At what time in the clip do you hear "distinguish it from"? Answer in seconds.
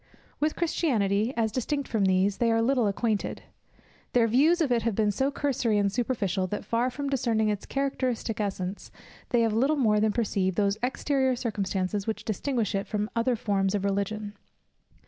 12.25-13.11